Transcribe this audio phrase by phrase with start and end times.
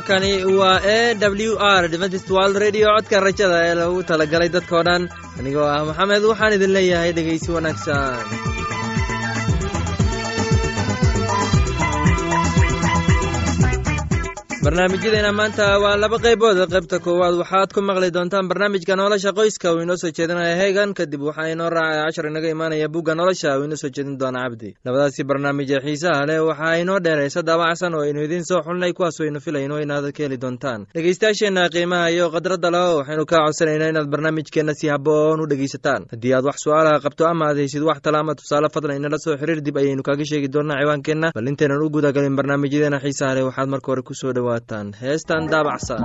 [0.00, 2.86] halkani waa e w r dventist world radio.
[2.96, 5.02] Codka rajada ee lagu talagalay dadkoo dhan.
[5.38, 8.49] Anigoo ah maxamed waxaan idin leeyahay dhegaysi wanaagsan
[14.64, 16.58] barnaamijyadeena maanta waa laba qaybood.
[16.68, 19.72] Qaybta koowaad waxaad ku maqli doontaan barnaamijka nolosha qoyska.
[19.72, 23.56] Uu inoo soo jeedinaya heegan kadib waxaa inoo raacaya cashar inaga imaanaya bugga nolosha.
[23.58, 24.74] Uu inoo soo jeedin doona cabdi.
[24.84, 28.92] Labadaasi barnaamij ee xiisaha leh waxaa inoo dheeraysa daabacsan oo aynu idiin soo xulnay.
[28.92, 30.86] Kuwaas waynu filayno inaad ka heli doontaan.
[30.94, 36.34] Dhegeystayaasheenna qiimaha iyo khadradda leho waxaynu kaa codsanaynaa inaad barnaamijkeenna si haboon u dhegeysataan haddii
[36.36, 39.60] aad wax su'aalaha qabto ama aad haysid wax tala ama tusaale fadlan inala soo xiriir
[39.64, 41.32] dib ayaynu kaaga sheegi doonaa ciwaankeenna.
[41.34, 44.49] Bal intaynan u gudagalin barnaamijyadeena xiisaha leh waxaad marka hore ku soo dhawa
[45.00, 46.02] heestan daabacsan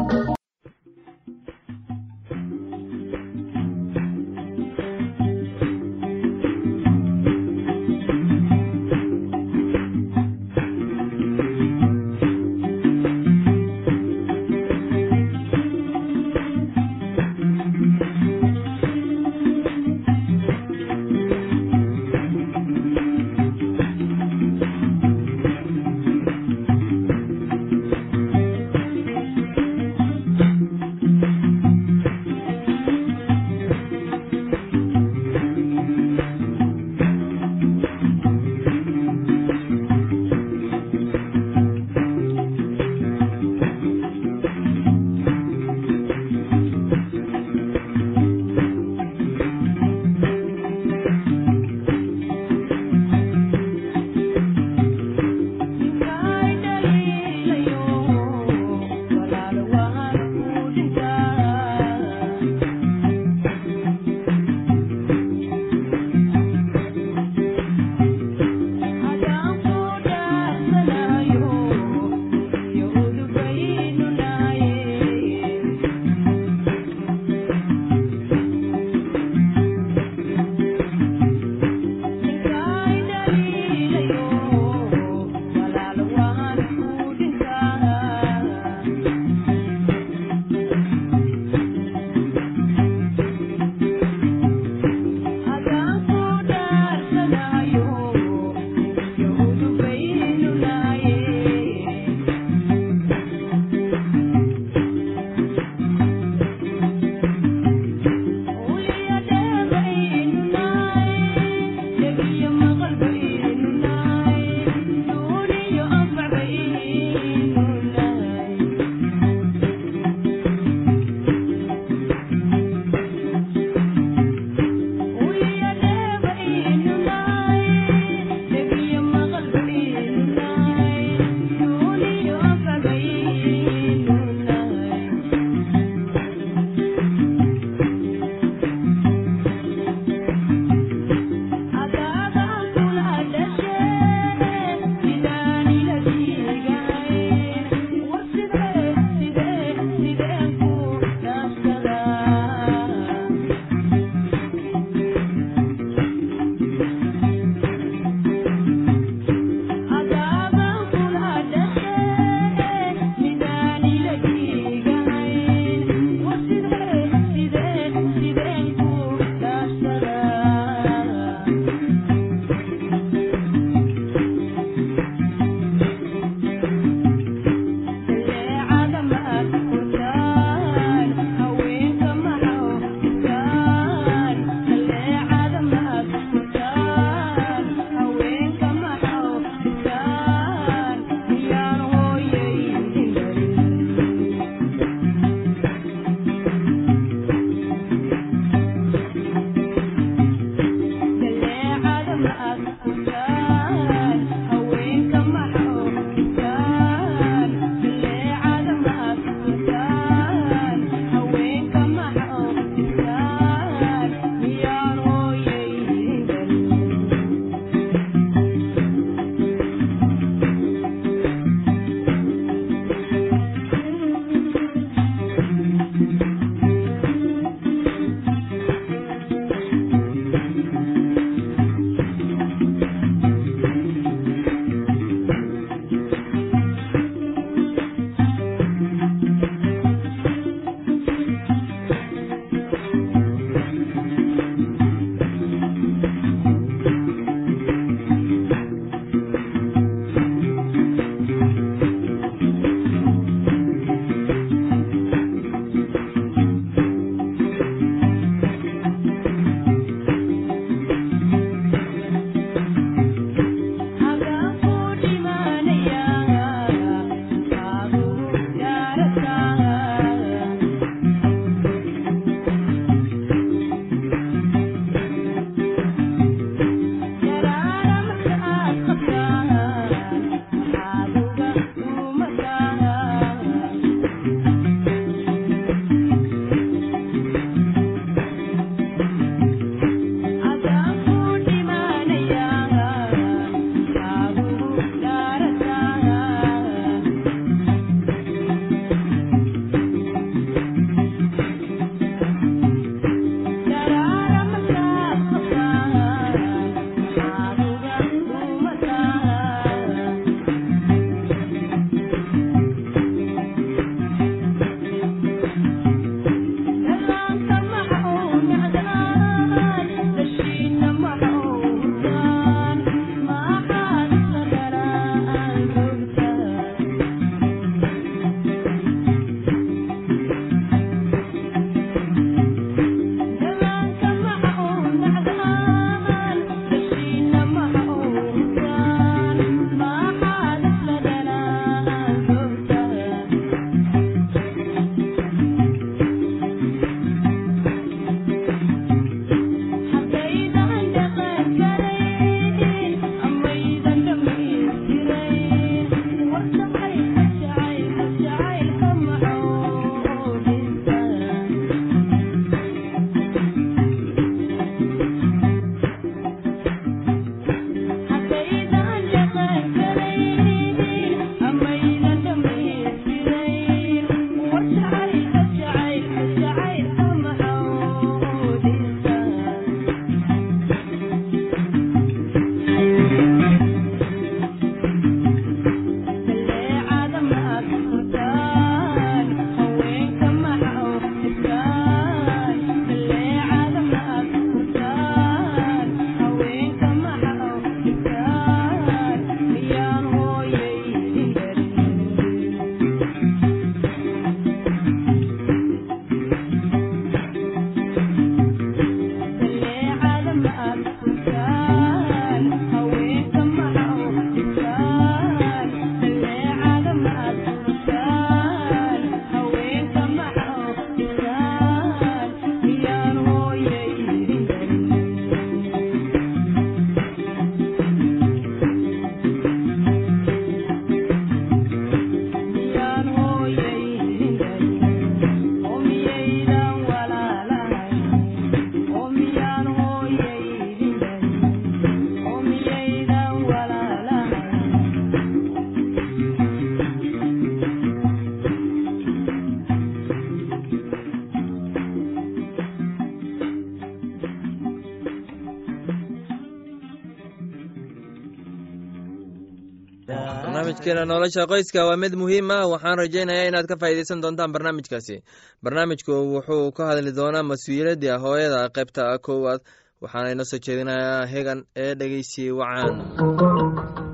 [460.86, 462.68] barnaamijkeena nolosha qoyska waa mid muhiim ah.
[462.70, 465.24] Waxaan rajaynayaa inaad ka faa'iidaysan doontaan barnaamijkaasi.
[465.64, 469.62] Barnaamijku wuxuu ka hadli doonaa mas'uuliyaddii hooyada qaybta koowaad
[470.02, 474.05] waxaana inoo soo jeedinayaa hegan ee dhegeysi wacaan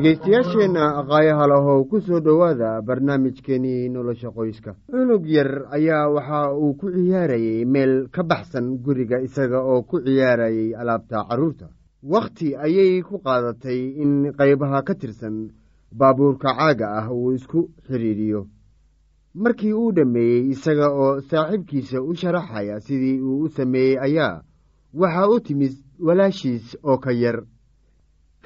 [0.00, 4.74] dhegaystayaasheenna aqaayaha lahow ku soo dhowaada barnaamijkeenii nolosha qoyska.
[4.90, 10.74] Cunug yar ayaa waxa uu ku ciyaarayey meel ka baxsan guriga isaga oo ku ciyaarayey
[10.76, 11.68] alaabta carruurta
[12.02, 15.48] wakhti ayay ku qaadatay in qaybaha ka tirsan
[15.92, 18.46] baabuurka caaga ah uu isku xidhiidhiyo
[19.34, 24.42] markii uu dhammeeyey isaga oo saaxiibkiisa u sharaxaya sidii uu u sameeyey ayaa
[24.94, 25.72] waxaa u timid
[26.06, 27.42] walaashiis oo ka yar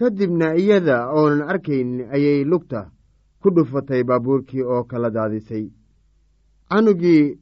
[0.01, 2.81] kadibna iyada oonan arkaynin ayay lugta
[3.41, 5.65] ku dhufatay baabuurkii oo kala daadisay.
[6.71, 7.39] Canugii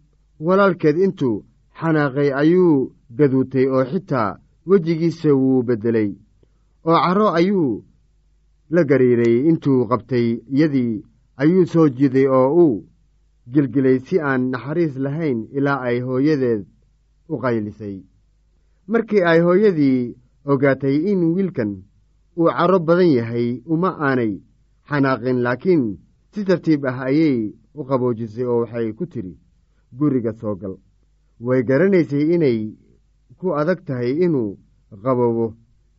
[0.46, 1.44] walaalkeed intuu
[1.78, 4.38] xanaaqay ayuu gaduutay oo xitaa
[4.68, 6.10] wejigiisa wuu beddelay
[6.88, 7.84] oo caro ayuu
[8.74, 10.26] la gariiray intuu qabtay.
[10.54, 11.02] Iyadii
[11.42, 12.86] ayuu soo jiday oo uu
[13.52, 16.62] gilgilay si aan naxariis lahayn ilaa ay hooyadeed
[17.32, 17.96] u qaylisay.
[18.90, 20.16] Markii ay hooyadii
[20.50, 21.72] ogaatay in wiilkan
[22.38, 24.32] uu caro badan yahay uma aanay
[24.88, 25.82] xanaaqin laakiin
[26.32, 27.38] si tartiib ah ayay
[27.78, 29.34] u qaboojisay oo waxay ku tidhi
[29.98, 30.74] guriga soo gal
[31.46, 32.58] way garanaysay inay
[33.38, 34.50] ku adag tahay inuu
[35.04, 35.46] qaboobo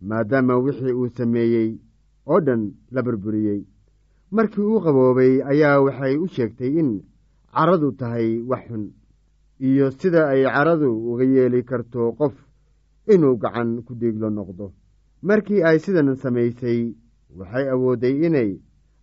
[0.09, 1.69] maadaama wixii uu sameeyey
[2.31, 2.61] oo dhan
[2.93, 3.61] la burburiyey.
[4.35, 6.89] Markii uu qaboobay ayaa waxay u sheegtay in
[7.53, 8.83] caradu tahay wax xun
[9.67, 12.35] iyo sida ay caradu uga yeeli karto qof
[13.13, 14.65] inuu gacan ku dhiiglo noqdo
[15.21, 16.95] markii ay sidan samaysay
[17.37, 18.51] waxay awoodday inay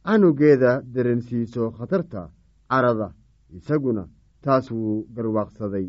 [0.04, 2.30] canugeeda dareensiiso khatarta
[2.70, 3.08] carada
[3.56, 4.04] isaguna
[4.42, 5.88] taas wuu garwaaqsaday.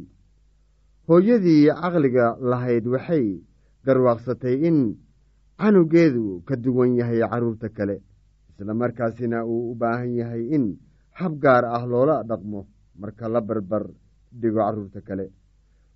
[1.07, 3.25] Hooyadii caqliga lahayd waxay
[3.85, 4.77] garwaaqsatay in
[5.59, 8.01] canugeedu ka duwan yahay carruurta kale
[8.49, 10.65] isla markaasina uu u baahan yahay in
[11.19, 12.67] hab gaar ah loola dhaqmo
[12.99, 13.83] marka la barbar
[14.31, 15.31] dhigo carruurta kale.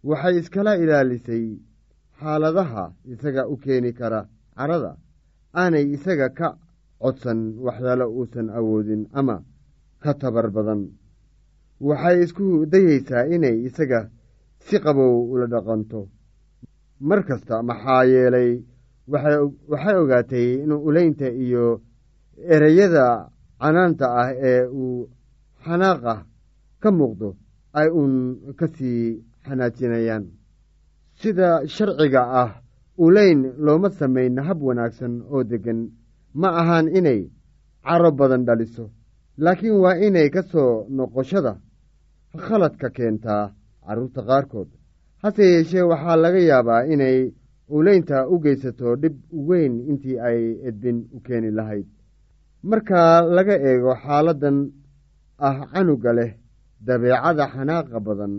[0.03, 1.59] Waxay iskala ilaalisay
[2.21, 4.21] xaaladaha isaga u keeni kara
[4.57, 4.91] carada
[5.61, 6.47] aanay isaga ka
[7.01, 9.37] codsan waxyaalo uusan awoodin ama
[10.03, 10.81] ka tabar badan.
[11.87, 13.99] Waxay isku dayaysaa inay isaga
[14.65, 16.01] si qabow ula dhaqanto.
[17.07, 18.51] Mar kasta maxaa yeelay
[19.71, 21.65] waxay ogaatay in ulaynta iyo
[22.53, 23.05] ereyada
[23.61, 25.09] canaanta ah ee uu
[25.65, 26.13] xanaaqa
[26.81, 27.29] ka muuqdo
[27.79, 28.13] ay uun
[28.59, 29.01] ka sii
[29.45, 30.23] xanaajinayaan
[31.21, 32.49] sida sharciga ah
[33.05, 35.79] ulayn looma samayn hab wanaagsan oo deggan.
[36.33, 37.21] Ma ahaan inay
[37.85, 38.85] caro badan dhaliso
[39.43, 41.53] laakiin waa inay ka soo noqoshada
[42.45, 43.43] khaladka keentaa
[43.85, 44.69] carruurta qaarkood.
[45.23, 47.17] Hase yeeshee waxaa laga yaabaa inay
[47.75, 49.15] ulaynta u geysato dhib
[49.47, 51.87] weyn intii ay edbin u keeni lahayd.
[52.69, 52.99] Marka
[53.35, 54.57] laga eego xaaladdan
[55.47, 56.31] ah canuga leh
[56.85, 58.33] dabeecada xanaaqa badan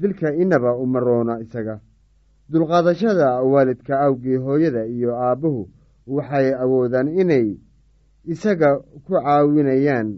[0.00, 1.74] dilka inaba uma roona isaga
[2.50, 5.68] dulqaadashada waalidka awgii hooyada iyo aabbuhu
[6.06, 7.56] waxay awoodaan inay
[8.24, 10.08] isaga ku caawinayaan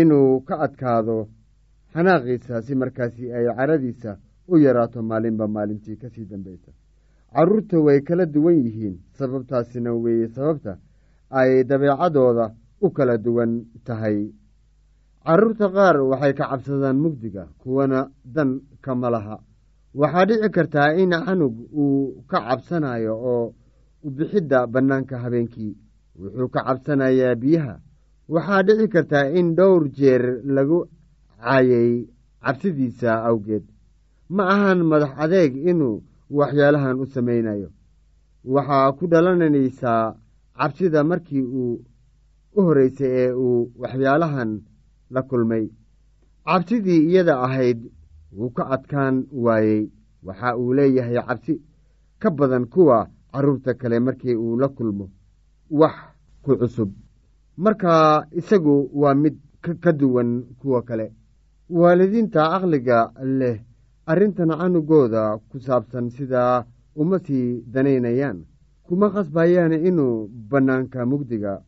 [0.00, 1.28] inuu ka adkaado
[1.92, 4.18] xanaaqiisa si markaasi ay caradiisa
[4.48, 6.70] u yaraato maalinba maalintii ka sii dambaysa.
[7.32, 10.78] Carruurta way kala duwan yihiin sababtaasina weeye sababta
[11.30, 14.30] ay dabeecadooda u kala duwan tahay.
[15.24, 19.36] Carruurta qaar waxay ka cabsadaan mugdiga kuwana dan kama laha
[19.94, 23.54] waxaa dhici kartaa in canug uu ka cabsanayo oo
[24.06, 25.76] ubixidda bannaanka habeenkii.
[26.20, 27.74] Wuxuu ka cabsanayaa biyaha.
[28.28, 30.78] Waxaa dhici kartaa in dhowr jeer lagu
[31.40, 32.06] caayay
[32.44, 33.64] cabsidiisa awgeed.
[34.34, 37.68] Ma ahan madax adeeg inuu waxyaalahan u samaynayo.
[38.44, 40.14] Waxaa ku dhalanaysaa
[40.58, 41.74] cabsida markii uu
[42.56, 44.50] u horreysay ee uu waxyaalahan
[45.10, 45.64] la kulmay.
[46.46, 47.80] Cabsidii iyada ahayd
[48.36, 49.90] wuu ka adkaan waayey.
[50.26, 51.54] Waxa uu leeyahay cabsi
[52.20, 55.06] ka badan kuwa carruurta kale markii uu la kulmo.
[55.70, 55.94] Wax
[56.42, 56.90] ku cusub.
[57.56, 59.36] Markaa isagu waa mid
[59.80, 61.12] ka duwan kuwa kale.
[61.70, 63.60] Waalidiinta caqliga leh
[64.06, 66.64] arrintan canugooda ku saabsan sidaa
[66.96, 68.38] uma sii danaynayaan.
[68.86, 71.62] Kuma khasbayaan inuu bannaanka mugdiga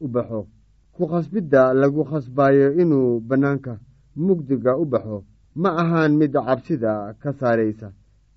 [0.00, 0.46] u baxo.
[0.94, 3.78] Ku khasbidda lagu khasbayo inuu bannaanka
[4.16, 5.24] mugdiga u baxo
[5.62, 7.88] ma ahaan mid cabsida ka saaraysa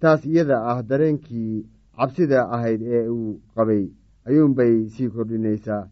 [0.01, 1.65] taas iyada ah dareenkii
[1.97, 3.83] cabsida ahayd ee uu qabay
[4.29, 5.83] ayuunbay sii kordhinaysaa.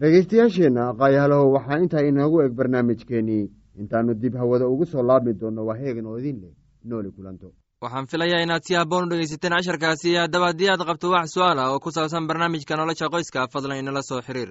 [0.00, 3.44] Dhegaystayaasheenna qaayahalahow waxaa intaa inoogu eg barnaamijkeennii
[3.80, 6.52] intaannu dib hawada ugu soo laabmi doonno waa heegan oo idin leh
[6.90, 7.48] nooli kulanto.
[7.82, 11.68] Waxaan filayaa inaad si haboon u dhegeysateen casharkaasi haddaba haddii aad qabto wax su'aal ah
[11.74, 14.50] oo ku saabsan barnaamijka nolosha qoyska fadlan inala soo xiriir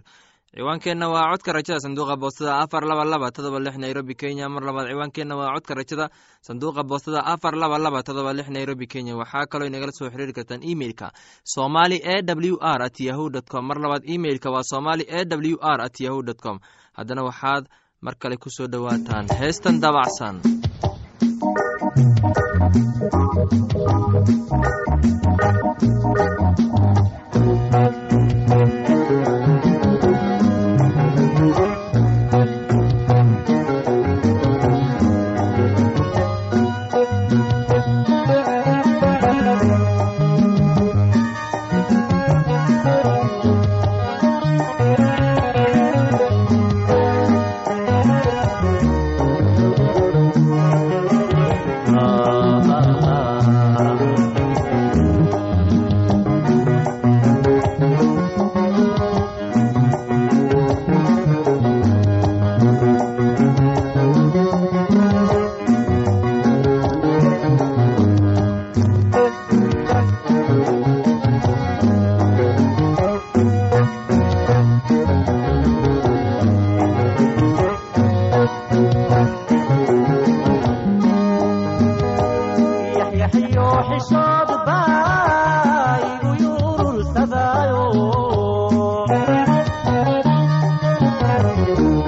[0.56, 4.50] ciwaankeenna waa codka rajada sanduuqa boostada afar laba laba todoba lix nairobi kenya.
[4.50, 6.10] Mar labaad ciwaankeenna waa codka rajada
[6.42, 9.14] sanduuqa boostada afar laba laba todoba lix nairobi kenya.
[9.20, 11.12] Waxaa kaloo inagala soo xiriiri kartaan emeilka
[11.44, 13.66] somali e w r at yahu dt com.
[13.68, 16.60] Mar labaad emeilka waa somali e w r at yahu dt com.
[16.98, 17.64] Haddana waxaad
[18.02, 19.26] mar kale ku soo dhowaataan.
[19.40, 20.36] Heestan daabacsan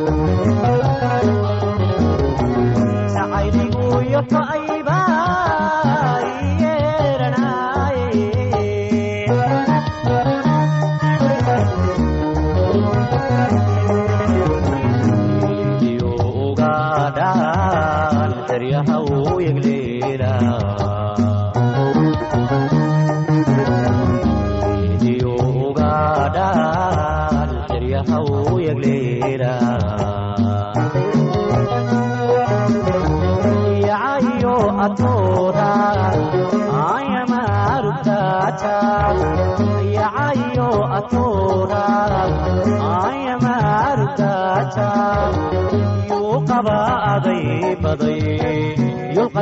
[0.10, 0.59] Música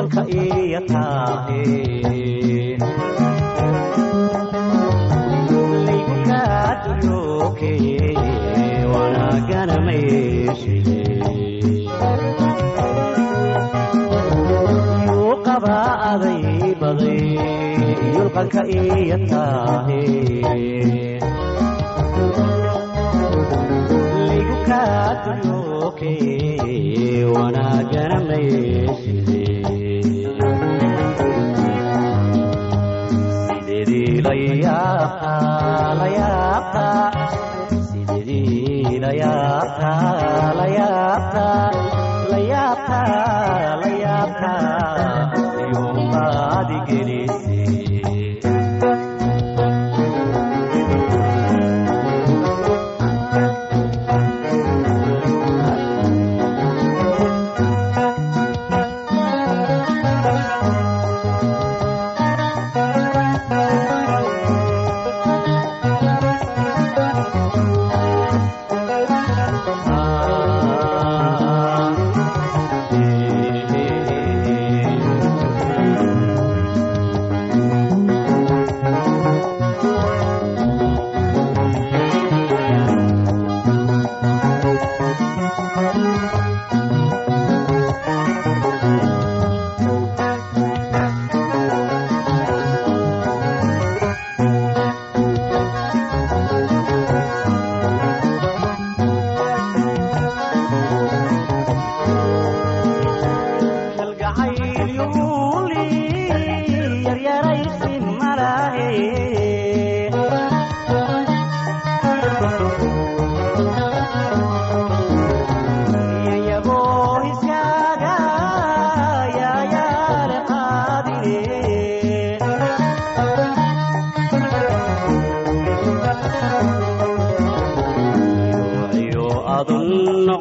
[0.08, 0.80] dalka iya
[4.88, 8.10] taahlaygu kaa duxookeye
[8.94, 11.00] wanaagana mayeeshie
[15.08, 16.44] yuu qabaa aday
[16.82, 17.26] baday
[18.16, 20.02] yulqanka iya taahe
[24.28, 27.26] laygu kaa duxookeye
[36.18, 37.12] yaabtaa
[37.90, 41.77] sideedii la yaabtaa la yaabtaa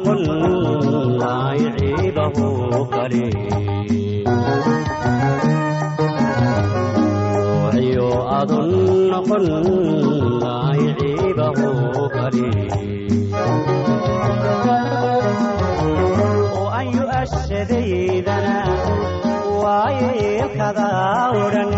[0.05, 0.21] noqon
[1.21, 2.47] maay ciidaho
[2.93, 3.25] kale
[7.95, 8.71] yo adun
[9.11, 9.45] noqon
[10.43, 11.69] maay ciidaho
[12.15, 12.49] kale
[16.57, 18.55] oo ayu ashadaydana
[19.63, 20.11] waaye
[20.57, 20.89] kada
[21.43, 21.71] odhan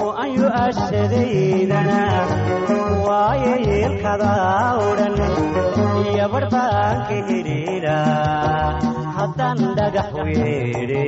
[0.00, 2.00] oo ayu ashadaydana
[3.06, 5.16] waayeelkadaa odhan
[6.18, 7.96] yabarh baan ka helila
[9.18, 11.04] haddaan dhagax weedhe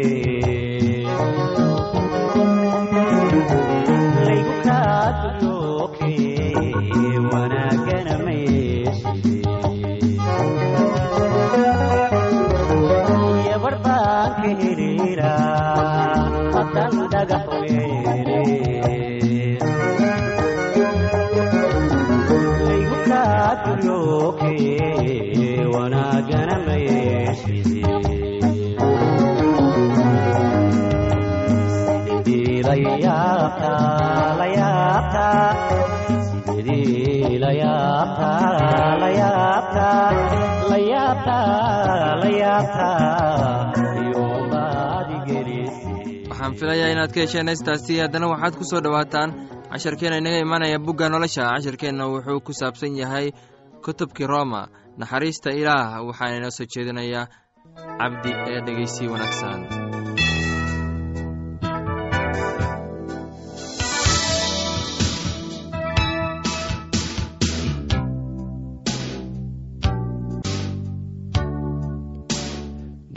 [46.31, 49.31] waxaan filayaa inaad ka hesheen heystaasi haddana waxaad ku soo dhowaataan
[49.73, 51.43] casharkeenna inaga imanaya bugga nolosha.
[51.55, 53.27] Casharkeenna wuxuu ku saabsan yahay
[53.85, 54.63] kutubkii rooma.
[54.99, 57.27] Naxariista ilaah waxaana inoo soo jeedinayaa
[58.01, 59.59] cabdi ee dhegeysii wanaagsan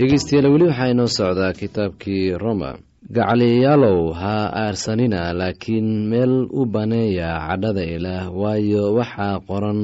[0.03, 2.69] dhegeystayaal weli waxaa inoo socdaa kitaabkii roma.
[3.15, 9.79] Gacaliyaalow ha aarsanina laakiin meel u baneeya cadhada ilaah waayo waxaa qoran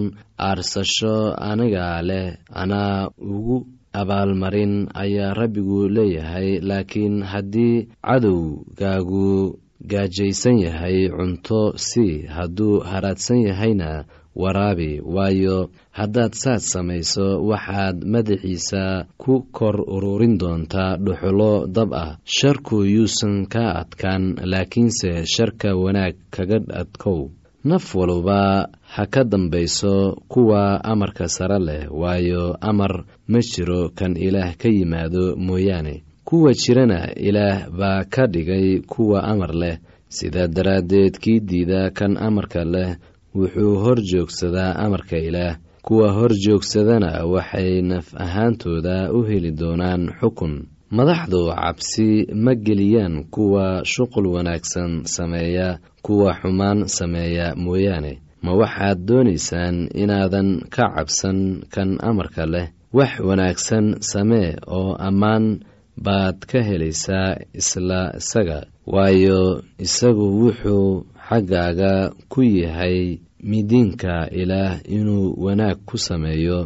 [0.49, 1.15] aarsasho
[1.49, 3.57] aniga leh anaa ugu
[4.01, 9.59] abaalmarin ayaa rabbigu leeyahay laakiin haddii cadowgaagu
[9.91, 14.03] gaajaysan yahay cunto sii hadduu haraadsan yahayna
[14.41, 15.57] waraabi waayo
[15.91, 18.83] haddaad saad samayso waxaad madaxiisa
[19.21, 22.17] ku kor ururin doontaa dhuxulo dab ah.
[22.35, 27.29] Sharku yuusan ka adkaan laakiinse sharka wanaag kaga adkow.
[27.69, 34.55] Naf walba ha ka dambayso kuwa amarka sare leh waayo amar ma jiro kan ilaah
[34.61, 35.95] ka yimaado mooyaane.
[36.23, 39.77] Kuwa jirana ilaah baa ka dhigay kuwa amar leh.
[40.09, 42.95] Sidaa daraaddeed kii diida kan amarka leh
[43.35, 45.57] wuxuu hor joogsadaa amarka ilaah.
[45.81, 50.67] Kuwa hor joogsadana waxay naf ahaantooda u heli doonaan xukun.
[50.91, 58.19] Madaxdu cabsi ma geliyaan kuwa shuqul wanaagsan sameeya kuwa xumaan sameeya mooyaane.
[58.43, 62.67] Ma waxaad doonaysaan inaadan ka cabsan kan amarka leh.
[62.93, 65.59] Wax wanaagsan samee oo ammaan
[66.05, 68.65] baad ka helaysaa isla isaga.
[68.87, 71.93] Waayo isagu wuxuu xaggaaga
[72.31, 76.59] ku yahay midiinka ilaah inuu wanaag ku sameeyo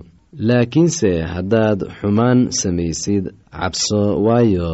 [0.48, 4.72] laakiinse haddaad xumaan samaysid cabso waayo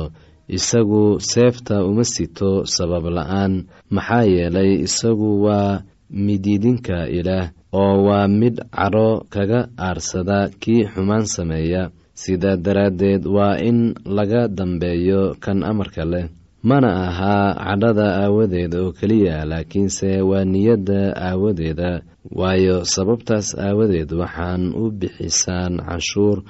[0.58, 3.54] isagu seefta uma sito sabab la'aan.
[3.96, 5.82] Maxaa yeelay isagu waa
[6.26, 11.84] midiidinka ilaah oo waa midh cadho kaga aarsada kii xumaan sameeya.
[12.22, 16.26] Sidaa daraaddeed waa in laga dambeeyo kan amarka leh
[16.64, 22.02] mana ahaa cadhada aawadeed oo keliya laakiinse waa niyadda aawadeeda.
[22.32, 26.44] Waayo sababtaas aawadeed waxaan u bixisaan canshuur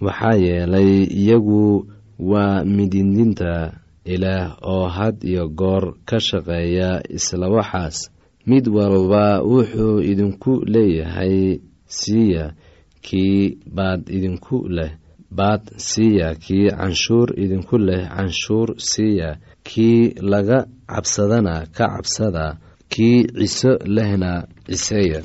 [0.00, 1.86] waxaa yeelay iyagu
[2.18, 3.72] waa mididinta
[4.04, 8.10] ilaah oo had iyo goor ka shaqeeya isla waxaas.
[8.46, 12.52] Mid walba wuxuu idinku leeyahay siiya
[13.00, 14.92] kii baad idinku leh
[15.30, 19.36] baad siiya kii canshuur idinku leh canshuur siiya
[19.68, 20.58] kii laga
[20.90, 22.46] cabsadana ka cabsada
[22.92, 24.32] kii ciso lehna
[24.66, 25.20] ciseeya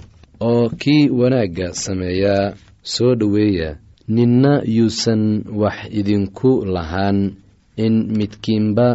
[0.50, 2.54] oo kii wanaagga sameeyaa
[2.94, 3.70] soo dhoweeya
[4.08, 7.20] ninna yuusan wax idinku lahaan
[7.86, 8.88] in midkiinba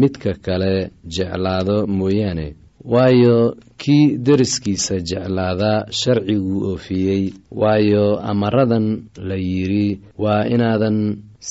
[0.00, 2.54] midka kale jeclaado mooyaane.
[2.84, 8.86] Waayo kii deriskiisa jeclaada sharciguu oofiyey waayo amaradan
[9.28, 10.98] la yidhi waa inaadan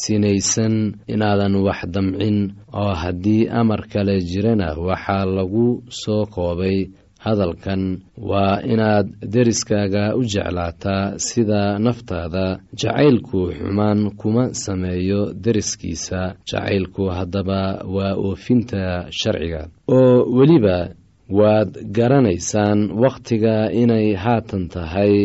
[0.01, 0.75] sinaysan
[1.13, 2.37] inaadan wax damcin
[2.81, 5.67] oo haddii amar kale jirana waxaa lagu
[6.01, 6.79] soo koobay.
[7.23, 7.83] Hadalkan
[8.29, 12.59] waa inaad deriskaaga u jeclaataa sida naftaada.
[12.81, 16.21] Jacaylku xumaan kuma sameeyo deriskiisa.
[16.49, 17.61] Jacaylku haddaba
[17.95, 19.61] waa oofinta sharciga.
[19.87, 20.77] Oo weliba
[21.39, 25.15] waad garanaysaan wakhtiga inay haatan tahay.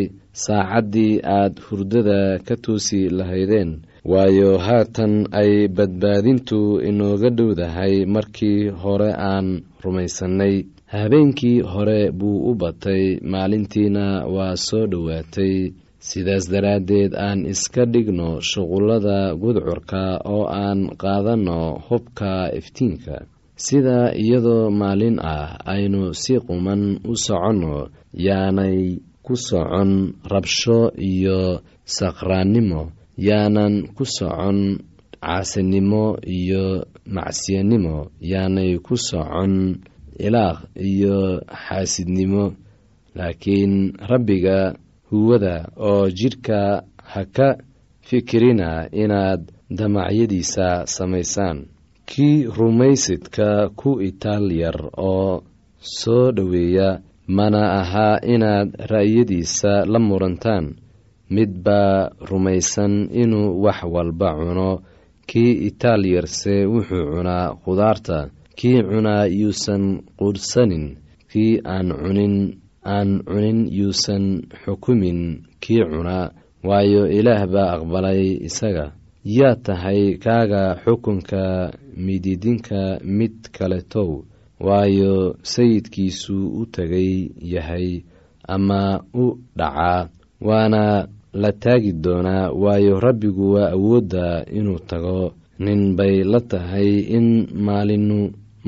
[0.45, 3.71] Saacaddii aad hurdada ka toosi lahaydeen
[4.11, 9.49] waayo haatan ay badbaadintu inooga dhowdahay markii hore aan
[9.85, 10.55] rumaysannay.
[10.95, 15.55] Habeenkii hore buu u batay maalintiina waa soo dhowaatay
[16.09, 20.03] sidaas daraaddeed aan iska dhigno shuqullada gudcurka
[20.35, 23.17] oo aan qaadanno hubka iftiinka.
[23.65, 27.77] Sida iyadoo maalin ah aynu si quman u soconno
[28.27, 28.79] yaanay
[29.27, 29.91] ku socon
[30.33, 30.79] rabsho
[31.11, 31.41] iyo
[31.97, 32.83] saqraannimo
[33.27, 34.59] yaanan ku socon
[35.23, 36.05] caasinimo
[36.39, 37.97] iyo macsiyanimo
[38.31, 39.83] yaanay ku socon
[40.27, 40.59] ilaaq
[40.91, 41.19] iyo
[41.65, 42.45] xaasidnimo.
[43.19, 44.59] Laakiin rabbiga
[45.11, 46.61] huwada oo jidhka
[47.13, 47.49] ha ka
[48.07, 51.67] fikirina inaad damacyadiisa samaysaan.
[52.09, 55.43] Kii rumaysidka ku itaal yar oo
[55.81, 57.01] soo dhoweeya
[57.37, 60.67] mana ahaa inaad ra'yadiisa la murantaan
[61.31, 64.71] mid baa rumaysan inuu wax walba cuno.
[65.29, 68.19] Kii itaal yarse wuxuu cunaa khudaarta.
[68.59, 69.85] Kii cunaa yuusan
[70.19, 70.87] quudhsanin
[71.33, 72.37] kii aan cunin
[72.95, 74.25] aan cunin yuusan
[74.63, 75.21] xukumin.
[75.61, 76.33] Kii cunaa
[76.69, 78.87] waayo ilaah baa aqbalay isaga.
[79.25, 81.73] Yaa tahay kaaga xukunka
[82.05, 82.81] mididinka
[83.19, 84.25] mid kaletow
[84.67, 88.03] waayo sayidkiisu u tegay yahay
[88.49, 89.25] ama u
[89.59, 90.09] dhacaa.
[90.41, 91.09] Waana
[91.43, 95.33] la taagi doonaa waayo rabbigu waa awoodda inuu tago.
[95.65, 97.27] Nin bay la tahay in
[97.67, 98.19] maalinu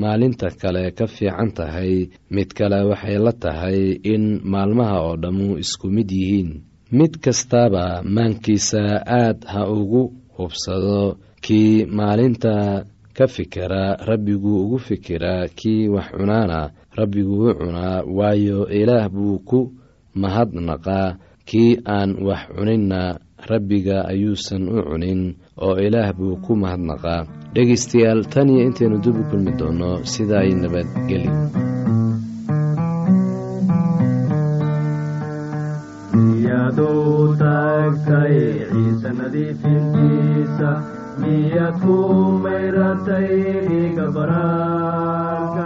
[0.01, 1.93] maalinta kale ka fiican tahay.
[2.35, 3.79] Mid kale waxay la tahay
[4.13, 6.49] in maalmaha oo dhammu isku mid yihiin.
[6.97, 8.81] Mid kastaaba maankiisa
[9.19, 10.03] aad ha ugu
[10.37, 11.17] hubsado.
[11.45, 12.85] Kii maalinta
[13.17, 16.59] ka fikira rabbigu ugu fikiraa kii wax cunaana
[16.97, 19.59] rabbigu u cunaa waayo ilaah buu ku
[20.15, 21.15] mahadnaqaa
[21.49, 23.01] kii aan wax cuninna
[23.49, 25.21] rabbiga ayuusan u cunin
[25.65, 27.21] oo ilaah buu ku mahadnaqaa.
[27.55, 31.29] Dhegaystayaal tan iyo intaynu dib u kulmi doonno sidaa ay nabadgeli
[41.21, 41.95] miyaad ku
[42.43, 43.29] mayratay
[43.67, 45.65] dhiiga baraarka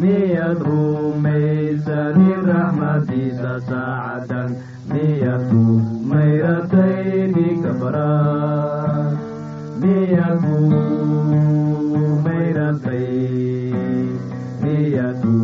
[0.00, 4.50] miyaad rumaysani raxmadiisa saacadan
[4.92, 5.62] miyaad ku
[6.10, 9.12] mayratay dhiiga baraar
[9.82, 10.56] miyaad ku
[12.24, 13.08] mayratay
[14.64, 15.34] miyaad ku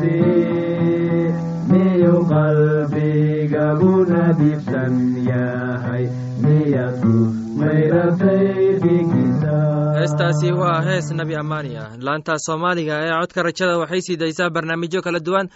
[0.00, 0.27] dhiiga
[10.42, 11.70] heestaasi waa hees nebi ammaani
[12.06, 15.48] laanta soomaaliga ee codka rajada waxay sii daysaa barnaamijyo kala duwan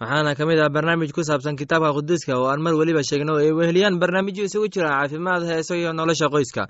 [0.00, 3.52] waxaana ka mid ah barnaamij ku saabsan kitaabka quduuska oo aan mar weliba sheegno ay
[3.52, 6.68] weheliyaan barnaamijyo isugu jira caafimaad heeso iyo nolosha qoyska.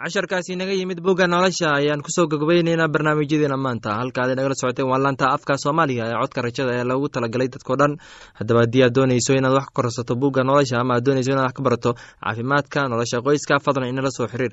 [0.00, 3.90] Casharkaasi naga yimid bugga nolosha ayaan ku soo gogobeyneynaa barnaamijyadeena maanta.
[4.00, 7.92] Halkaad nagala socoteen waa laanta afka soomaaliga ee codka rajada ee loogu talagalay dadkao dhan.
[8.38, 11.62] Haddaba haddii aad dooneyso inaad wax korsato bugga nolosha ama aad dooneyso inaad wax ka
[11.66, 11.90] barato
[12.24, 14.52] caafimaadka nolosha qoyska fadlan inala soo xiriir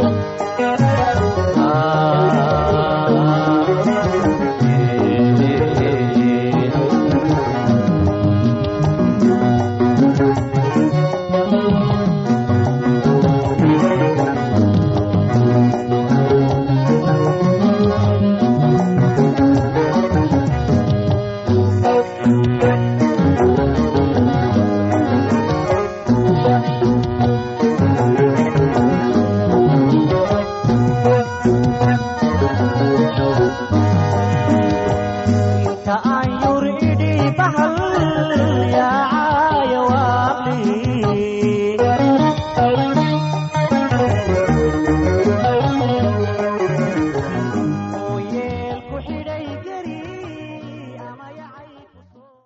[0.21, 0.70] nabadgelyo